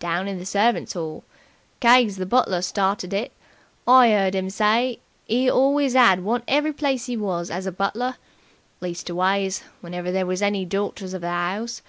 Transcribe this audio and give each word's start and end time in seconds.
"Down 0.00 0.28
in 0.28 0.38
the 0.38 0.44
servants' 0.44 0.94
'all. 0.94 1.24
Keggs, 1.80 2.16
the 2.18 2.26
butler, 2.26 2.60
started 2.60 3.14
it. 3.14 3.32
I 3.88 4.12
'eard 4.12 4.34
'im 4.34 4.50
say 4.50 5.00
he 5.24 5.48
always 5.48 5.96
'ad 5.96 6.22
one 6.22 6.42
every 6.46 6.74
place 6.74 7.08
'e 7.08 7.16
was 7.16 7.48
in 7.48 7.56
as 7.56 7.64
a 7.64 7.72
butler 7.72 8.16
leastways, 8.82 9.62
whenever 9.80 10.12
there 10.12 10.26
was 10.26 10.42
any 10.42 10.66
dorters 10.66 11.14
of 11.14 11.22
the 11.22 11.28
'ouse. 11.28 11.80